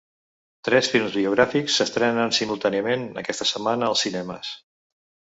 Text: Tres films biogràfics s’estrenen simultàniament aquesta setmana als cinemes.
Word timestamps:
Tres 0.67 0.87
films 0.93 1.17
biogràfics 1.17 1.75
s’estrenen 1.81 2.33
simultàniament 2.37 3.03
aquesta 3.23 3.47
setmana 3.51 3.91
als 3.91 4.03
cinemes. 4.07 4.51